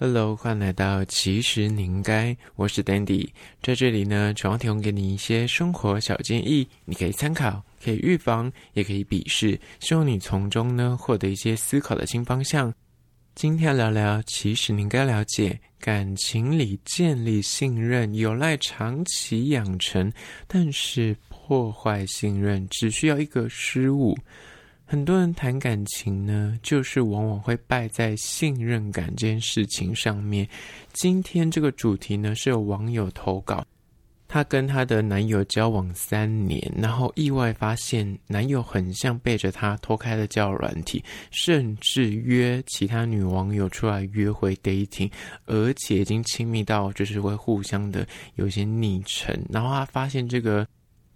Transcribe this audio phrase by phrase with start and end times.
[0.00, 12.72] Hello，欢迎来到其实你应该，我是 Dandy，在这里呢，主要提供给你一些生活小建议，你可以参考，可以预防，也可以鄙视，希望你从中呢获得一些思考的新方向。
[13.34, 20.12] 今天聊聊，其实你应该了解，感情里建立信任有赖长期养成，
[20.46, 24.16] 但是破坏信任只需要一个失误。
[24.90, 30.48] 很多人谈感情呢，就是往往会败在信任感这件事情上面。
[30.94, 33.62] 今天这个主题呢，是有网友投稿，
[34.26, 45.12] 她跟她的男友交往三年，然后意外发现男友很像背着她偷开了交友软体，甚至约其他女网友出来约会 dating，
[45.44, 50.66] 而且已经亲密到就是会互相的有些昵称，然后她发现这个。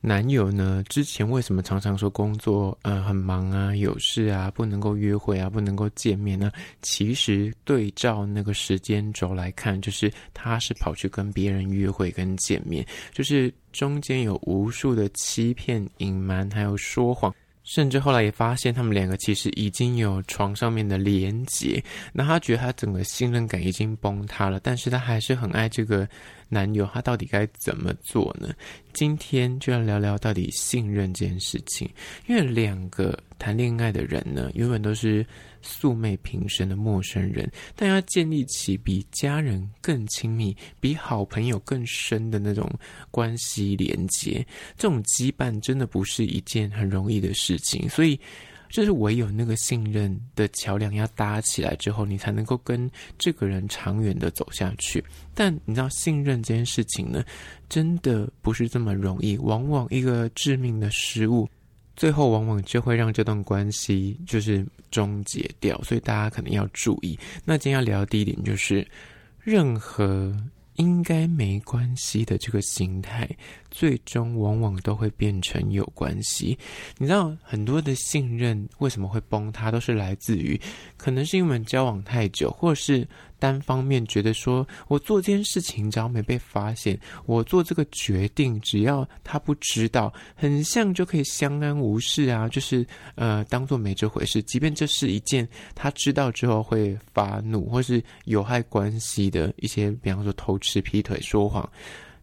[0.04, 0.82] 男友呢？
[0.88, 6.50] 之前为什么常常说工作呃很忙啊，有事啊，不能够约会啊，不能够见面呢？
[6.82, 17.32] 其实对照那个时间轴来看，就是他是跑去跟别人约会跟见面，就是中间有无数的欺骗、隐瞒，还有说谎。
[17.64, 21.80] 甚至后来也发现，他们两个其实已经有床上面的连结。
[22.12, 26.06] 那他觉得他整个信任感已经崩塌了，但是他还是很爱这个
[26.48, 26.90] 男友。
[26.92, 28.48] 他到底该怎么做呢？
[28.92, 31.88] 今天就要聊聊到底信任这件事情。
[32.26, 35.24] 因为两个谈恋爱的人呢，永远都是。
[35.64, 42.68] 素昧平生的陌生人，但要建立起比家人更亲密、比好朋友更深的那种
[43.12, 44.44] 关系连接，
[44.76, 47.88] 这种羁绊真的不是一件很容易的事情。
[47.88, 48.18] 所以，
[48.72, 55.04] 就是唯有那个信任的桥梁要搭起来之后，你才能够跟这个人长远的走下去。
[55.34, 57.22] 但你知道，信任这件事情呢，
[57.68, 61.46] 真的不是这么容易，往往一个致命的失误。
[61.94, 67.16] 最后往往就会让这段关系就是终结掉，所以大家可能要注意。
[67.44, 68.84] 那今天要聊的第一点就是，
[69.38, 70.34] 任何
[70.74, 73.28] 应该没关系的这个心态，
[73.70, 76.58] 最终往往都会变成有关系。
[76.98, 80.60] 你知道很多的信任为什么会崩塌，都是来自于
[80.96, 83.06] 可能是因为交往太久，或是。
[83.42, 92.86] 单方面觉得说，我做这件事情只要没被发现，我做这个决定只要他不知道，很像就可以相安无事啊，就是
[93.16, 94.40] 呃当做没这回事。
[94.44, 101.68] 即便这是一件他知道之后会发怒或是有害关系的一些，比方说偷吃、劈腿、说谎，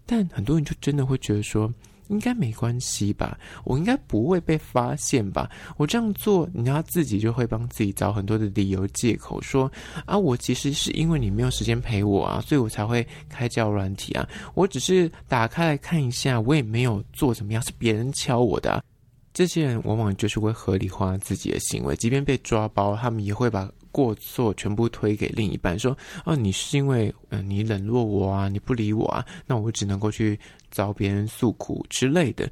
[0.05, 1.69] 但很多人就真的会觉得说。
[2.09, 3.39] 应该没关系吧？
[3.63, 5.49] 我应该不会被发现吧？
[5.77, 9.71] 我这样做，你要自己就会帮自己找很多的理由借口，说
[10.05, 14.27] 啊，我其实是因为你没有时间陪我啊，所以我才会开交友软体啊。
[14.53, 18.83] 我只是打开来看一下，我也没有做怎么样，是别人敲我的啊。
[19.31, 30.39] 这些人往往就是会合理化自己的行为，即便被抓包，他们也会把过错全部推给另一半，说：“哦，你是因为嗯、你冷落我啊，你不理我啊，那我只能够去
[30.71, 32.49] 找别人诉苦之类的。”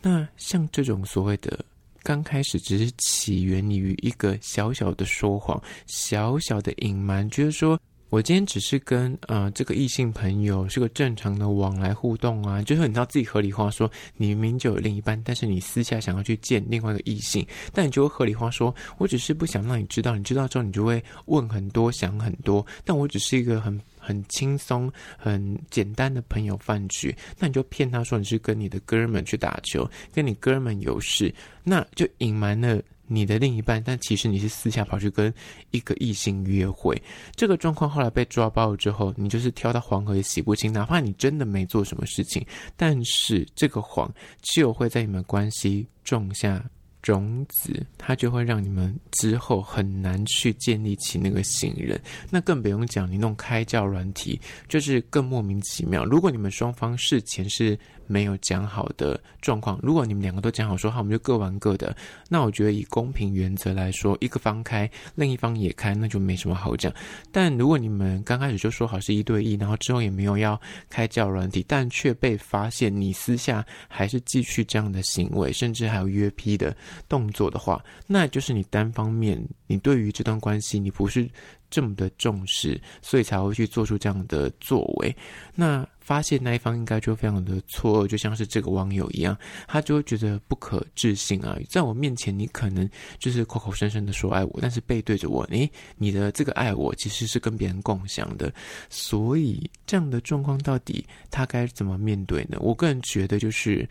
[0.00, 1.64] 那像这种所谓的
[2.02, 7.78] 刚开始只是起源于一个小小的说谎、小小的隐瞒，觉得说。
[8.10, 32.80] 我今天只是跟呃这个异性朋友是个正常的往来互动啊，就是你知道自己合理化说你明明就有另一半，但是你私下想要去见另外一个异性，但你就会合理化说，我只是不想让你知道，你知道之后你就会问很多想很多，但我只是一个很很轻松很简单的朋友饭局，那你就骗他说你是跟你的哥们去打球，跟你哥们有事，那就隐瞒了。
[33.10, 35.32] 你的另一半，但其实你是私下跑去跟
[35.70, 36.94] 一个异性约会，
[37.34, 40.70] 这个状况后来被抓包了之后，你就是跳到黄河也洗不清。
[40.70, 46.62] 哪怕你真的没做什么事情，但是这个谎就会在你们关系种下
[47.08, 51.98] 种子，它就会让你们之后很难去建立起那个信任。
[52.28, 54.38] 那更不用讲，你弄开教软体，
[54.68, 56.04] 就是更莫名其妙。
[56.04, 61.94] 如果你们双方事前是没有讲好的状况，如果你们两个都讲好说好，我们就各玩各的。
[62.28, 66.92] 那我觉得以公平原则来说，一个方开，另一方也开，那就没什么好讲。
[67.30, 76.74] 但如果你们刚开始就说好是一对一，然后之后也没有要开交软体，但却被发现你私下还是继续这样的行为，甚至还有约劈的
[77.08, 81.28] 动作的话，那就是你单方面，你对于这段关系你不是
[81.70, 85.14] 这么的重视，所以才会去做出这样的作为。
[85.54, 85.86] 那。
[86.08, 89.36] 发现那一方应该就非常的错愕，就像是这个网友一样，
[89.66, 91.54] 他就会觉得不可置信啊！
[91.68, 92.88] 在我面前，你可能
[93.18, 98.50] 就是口口声声的说爱我，但是背对着我，诶，你的这个爱我其实是跟别人共享的。
[98.88, 102.56] 所以这样的状况到底他该怎么面对呢？
[102.62, 103.86] 我个人觉得就是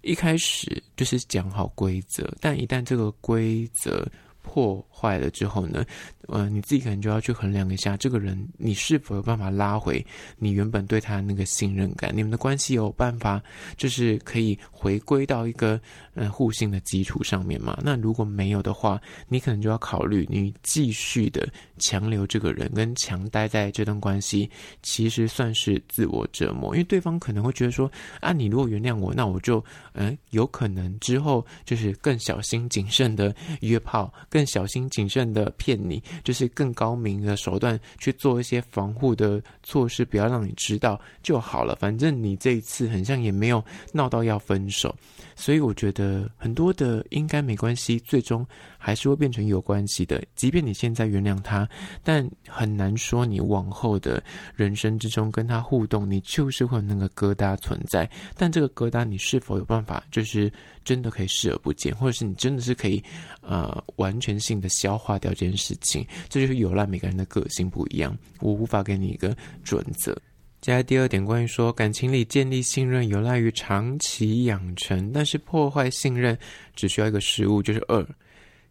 [0.00, 4.10] 一开始就是讲好规则，但一旦这个规则
[4.42, 5.84] 破坏了之后呢，
[6.28, 10.04] 呃，你自己可能就要去衡量一下，这个人你是否有办法拉回
[10.36, 13.42] 你原本对他那个信任感，你们的关系有办法
[13.76, 15.80] 就是可以回归到一个
[16.14, 17.78] 呃互信的基础上面嘛？
[17.82, 21.48] 那如果没有的话，你可能就要考虑，你继续的
[21.78, 24.50] 强留这个人跟强待在这段关系，
[24.82, 27.90] 其实算是自我折磨，因为对方可能会觉得说，
[28.20, 34.12] 啊，你如果原谅我，那我就嗯有可能之后就是更小心谨慎的约炮。
[34.32, 41.76] 更小心谨慎的骗你，就是更高明的手段去做一些防护的措施，不要让你知道就好了。
[41.76, 43.62] 反正你这一次很像也没有
[43.92, 44.96] 闹到要分手，
[45.36, 48.46] 所以我觉得很多的应该没关系，最终
[48.78, 50.24] 还是会变成有关系的。
[50.34, 51.68] 即便你现在原谅他，
[52.02, 54.22] 但很难说你往后的
[54.56, 58.08] 人生之中跟他互动，你就是会有那个疙瘩存在。
[58.34, 60.50] 但这个疙瘩，你是否有办法，就是
[60.82, 63.02] 真的可以视而不见，或者是你真的是可以
[63.42, 64.22] 呃完。
[64.22, 70.12] 全性的消化掉这件事情，这就是有赖每个人的个性不一样，我无法给你一个准则。
[70.60, 76.38] 接下来第二点，关于说感情里建立信任有赖于长期养成，但是破坏信任
[76.76, 78.06] 只需要一个失误，就是二。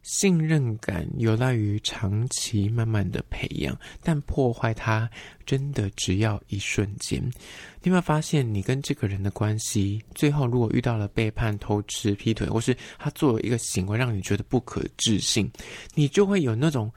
[0.03, 5.09] 信任感有赖于长期慢慢的培养，但破坏它
[5.45, 7.21] 真的只要一瞬间。
[7.83, 15.51] 你有没有发现，你跟这个人的关系，最后如果遇到了背叛、偷吃、劈腿，或是他做了一个行为让你觉得不可置信，
[15.94, 16.92] 你就会有那种。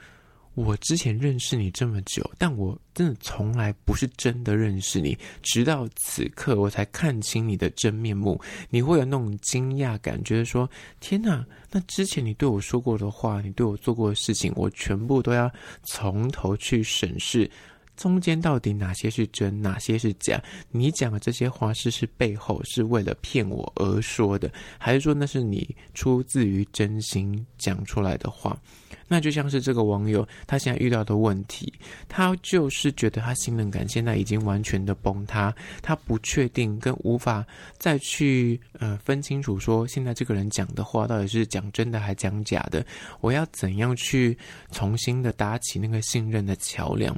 [0.54, 8.40] 我之前认识你这么久，但我真的从来不是真的认识你，直到此刻我才看清你的真面目。
[8.70, 10.70] 你会有那种惊讶感，觉得说
[11.00, 11.44] ：“天哪！
[11.70, 15.50] 那之前你对我说过的话，你对我做过的事情，我全部都要
[15.82, 17.50] 从头去审视。”
[17.96, 20.42] 中间到底哪些是真，哪些是假？
[20.72, 28.60] 你讲的这些话是是背后是为了骗我而说的，还是说那是你出自于真心讲出来的话？
[29.06, 31.72] 那就像是这个网友他现在遇到的问题，
[32.08, 37.44] 他就是觉得他信任感现在已经完全的崩塌，他不确定跟无法
[37.78, 42.84] 再去呃分清楚说现在这个人讲的话到底是讲真的还讲假的，
[43.20, 44.36] 我要怎样去
[44.70, 47.16] 重新的搭起那个信任的桥梁？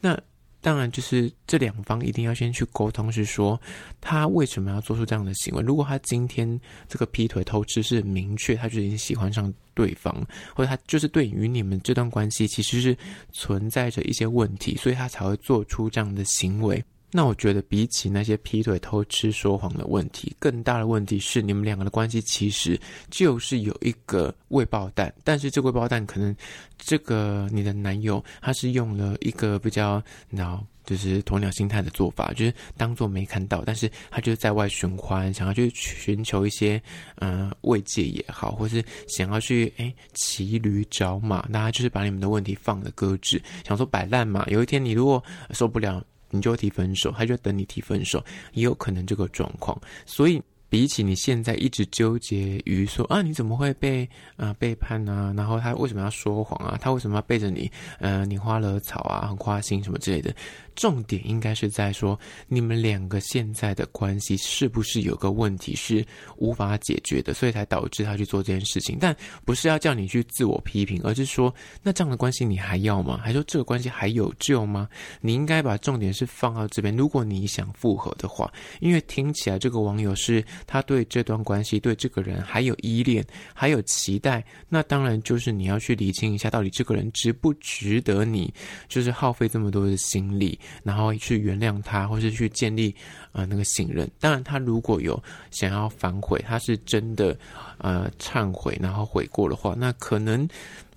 [0.00, 0.18] 那
[0.62, 3.60] 当然，就是这两方一定要先去沟通，是说
[4.00, 5.62] 他为什么要做出这样的行为。
[5.62, 10.14] 如果他今天这个劈腿偷吃是明确，他就已经喜欢上对方，
[10.54, 12.96] 或者他就是对于你们这段关系其实是
[13.32, 16.82] 存在着一些问题，所以他才会做出这样的行为。
[17.14, 22.80] 那我觉得，比起那些劈腿、偷吃、说谎的问题，更大的问题是你们两个的关系其实
[23.10, 26.34] 就是有一个未爆弹，但是这个未爆弹可能
[26.78, 36.80] 这个你的男友他是用了一个比较脑就是鸵鸟心态的做法，就是当做没看到，但是他就是在外寻欢，想要去寻求一些
[37.16, 46.02] 嗯、慰藉也好，或是想要去诶骑驴找马，那他就是把你们的问题放了搁置，想说摆烂嘛，有一天你如果受不了。
[46.32, 48.24] 你就会提分手，他就等你提分手，
[48.54, 49.80] 也有可能这个状况。
[50.04, 54.08] 所以，比起你现在一直纠结于说啊，你怎么会被
[54.38, 55.30] 啊、背叛啊？
[55.36, 56.78] 然后他为什么要说谎啊？
[56.80, 57.70] 他为什么要背着你？
[57.98, 60.34] 呃，你花了草啊，很花心什么之类的。
[60.74, 66.02] 重点应该是在说，你们两个现在的关系是不是有个问题是
[66.38, 68.96] 无法解决的，所以才导致他去做这件事情。
[68.98, 69.14] 但
[69.44, 73.20] 不是要叫你去自我批评，而是说，那这样的关系你还要吗？
[73.22, 74.88] 还说这个关系还有救吗？
[75.20, 76.96] 你应该把重点是放到这边。
[76.96, 88.52] 如果你想复合的话，因为听起来这个网友是他对这段关系、对这个人还有依恋、还有期待，那当然就是你要去理清一下，到底这个人值不值得你，
[88.88, 90.58] 就是耗费这么多的心力。
[90.82, 92.94] 然后去原谅他，或是去建立
[93.32, 94.10] 呃那个信任。
[94.20, 97.38] 当然，他如果有想要反悔，他是真的
[97.78, 100.48] 呃忏悔，然后悔过的话，那可能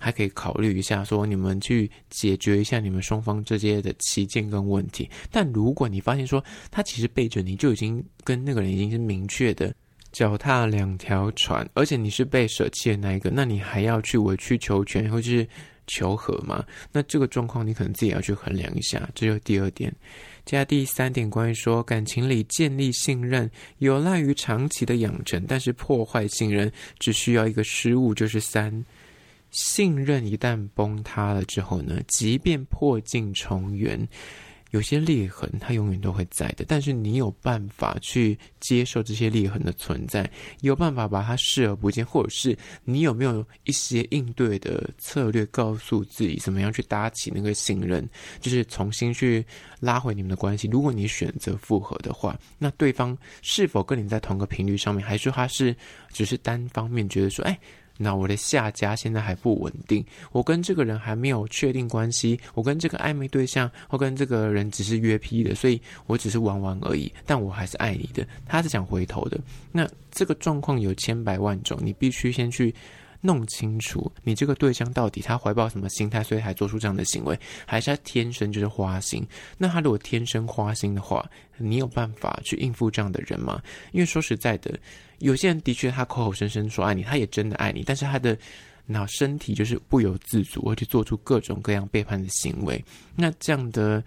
[0.06, 5.10] 还可以考虑一下，说你们去解决一下你们双方之间的歧见跟问题。
[5.32, 9.74] 但如果你发现说他其实背着你就已经跟那个人已经是明确的
[10.12, 15.48] 脚踏两条船，而且你是被舍弃的那一个，那你还要去委曲求全，或者是？
[15.88, 16.64] 求和吗？
[16.90, 19.08] 那这个状况你可能自己要去衡量一下。
[19.14, 19.88] 这就第二点。
[20.44, 23.48] 接下来第三点，关于说感情里建立信任
[23.78, 28.84] 有赖于长期的养成，但是破坏信任只需要一个失误，就是三。
[29.56, 34.06] 信任一旦崩塌了之后呢，即便破镜重圆。
[34.72, 36.64] 有些裂痕，它永远都会在的。
[36.68, 48.06] 但是你有办法去接受这些裂痕的存在，有办法把它视而不见，或者是你有没有一些应对的策略，告诉自己怎么样去搭起那个信任，
[48.40, 49.42] 就是重新去
[49.80, 50.68] 拉回你们的关系。
[50.70, 55.74] 如果你选择复合的话，那对方是否跟你在同个频率上面，还是他是
[56.10, 57.58] 只是单方面觉得说，哎？
[57.96, 69.38] 那我的下家现在还不稳定，我跟这个人还没有确定关系，我跟这个暧昧对象，或跟这个人只是约 P 的，所以我只是玩玩而已，但我还是爱你的，他是想回头的。
[69.72, 72.74] 那这个状况有千百万种，你必须先去。
[73.26, 79.26] 弄清楚你这个对象到底他怀抱什么心态，所以才做出这样的行为，还是他天生就是花心？
[79.58, 83.60] 那他如果天生花心的话，你有办法去应付这样的人吗？
[83.90, 84.78] 因为说实在的，
[85.18, 88.38] 有些人的确他口口声声说爱你，他也真的爱你，但是他的
[88.86, 92.82] 脑身体就是不由自主会去做出各种各样背叛的行为。
[93.16, 94.00] 那这样的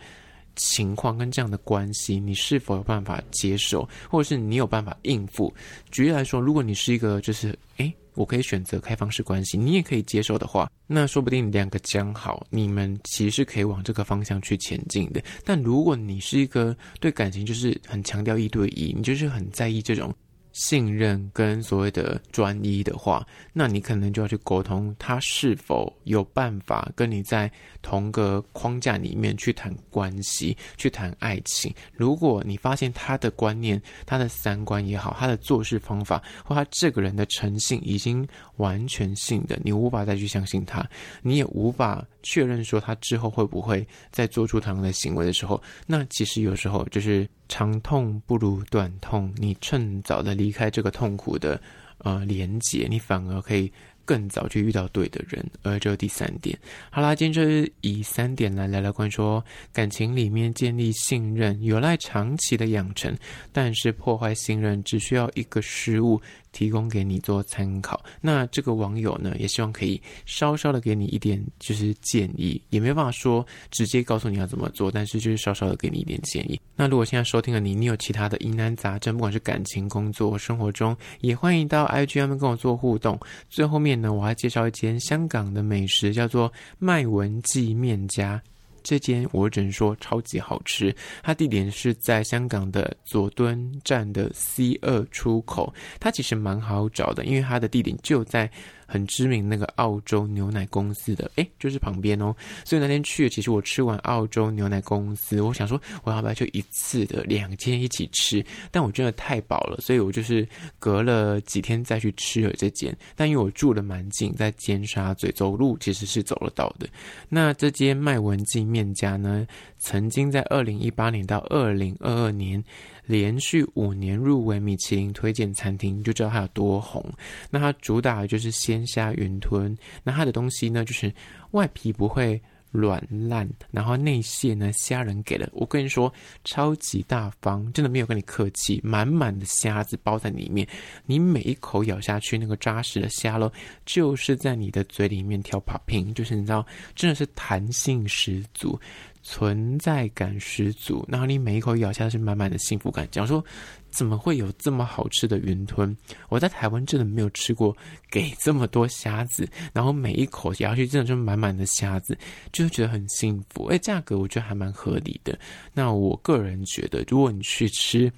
[0.55, 5.53] 情况跟这样的关系，你是否有办法接受，或者是你有办法应付？
[5.91, 7.93] 举例来说，如果你是一个就是诶。
[8.19, 15.23] 我可以选择开放式关系，你也可以接受的话，那说不定两个将好，你们其实是可以往这个方向去前进的。
[15.45, 20.13] 但如果你是一个对感情就是很强调一对一，你就是很在意这种。
[20.59, 27.49] 信任跟所谓的专一的话，那你可能就要去沟通，他是否有办法跟你在
[27.81, 31.73] 同个框架里面去谈关系、去谈爱情。
[31.93, 40.85] 如果你发现他的观念、他的三观也好，他的做事方法或他这个人的诚信已经完全性的，你无法再去相信他，
[41.21, 47.25] 你也无法确认说他之后会不会再做出同样的行为的时候，那其实有时候就是。
[47.49, 51.59] 长痛不如短痛，你趁早的离开这个痛苦的
[51.97, 53.69] 呃连接，你反而可以
[54.09, 55.45] 更早去遇到对的人。
[55.61, 56.57] 而这第三点，
[56.89, 63.15] 好啦，今天就是以三点来聊聊关于说感情里面建立信任有赖长期的养成，
[63.53, 66.19] 但是破坏信任只需要一个失误。
[66.51, 68.03] 提供给你做参考。
[68.19, 76.59] 那这个网友呢，也希望可以稍稍的给你一点就是建议，也没办法说直接告诉你要怎么做，但是就是稍稍的给你一点建议。
[76.75, 83.19] 那如果现在收听了你，你有其他的疑难杂症，不管是感情、工作、生活中，也欢迎到 IG 上面跟我做互动。
[83.47, 88.41] 最后面那，我还介绍一间香港的美食，叫做麦文记面家。
[88.81, 98.49] 这间我只能说超级好吃，它地点是在香港的佐敦站的 C 二出口，它其实蛮好找的，因为它的地点就在。
[98.89, 102.35] 很知名那个澳洲牛奶公司的，诶，就是旁边哦。
[102.65, 108.43] 所以那天去，其实我吃完澳洲牛奶公司，我想说我要不要就一次的两间一起吃？
[108.71, 110.47] 但我真的太饱了，所以我就是
[110.79, 112.95] 隔了几天再去吃了这间。
[113.15, 116.89] 但因为我住的蛮近，在尖沙咀，走路其实是走得到的。
[117.29, 119.45] 那这间麦文记面家呢，
[119.77, 122.63] 曾经在二零一八年到二零二二年。
[123.09, 127.03] 连续五年入围米其林推荐餐厅，就知道它有多红。
[127.49, 131.11] 那它主打的就是鲜虾云吞，那它的东西呢，就是
[131.51, 132.39] 外皮不会
[132.69, 136.13] 软烂，然后内馅呢，虾仁给了，我跟你说
[136.43, 140.67] 超级大方，真的没有跟你客气，满满的虾子包在里面，
[141.07, 143.51] 你每一口咬下去，那个扎实的虾肉
[143.87, 146.63] 就是在你的嘴里面跳 popping，就是你知道，
[146.93, 148.79] 真的是弹性十足。
[149.21, 153.07] 存在感十足，然后你每一口咬下去是满满的幸福感。
[153.11, 153.43] 讲说
[153.89, 155.95] 怎么会有这么好吃的云吞？
[156.29, 157.75] 我在台湾真的没有吃过
[158.09, 162.17] 给这么多虾子，然后每一口咬下去真的就满满的虾子，
[162.51, 163.65] 就是觉得很幸福。
[163.65, 165.37] 哎，价格我觉得还蛮合理的。
[165.73, 168.11] 那我个人觉得，如果你去吃。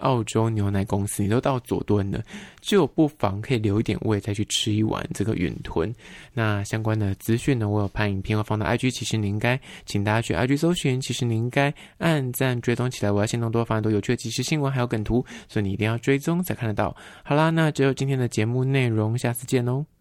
[0.00, 2.22] 澳洲牛奶公司，你都到佐敦了，
[2.60, 5.94] 就不妨可以留一点胃，再去吃一碗这个云吞。
[6.32, 8.90] 那相关的资讯呢，我有拍影片，会放到 IG。
[8.90, 11.00] 其实你应该，请大家去 IG 搜寻。
[11.00, 16.96] 其实你应该按赞追踪起来，我要先弄多发很多有趣的即时新闻，还有梗图，所以你一定要追踪才看得到。
[17.22, 19.97] 好啦，那只有今天的节目内容，下次见喽。